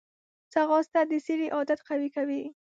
ځغاسته 0.53 1.01
د 1.11 1.13
سړي 1.27 1.47
عادت 1.55 1.79
قوي 1.87 2.09
کوي 2.15 2.41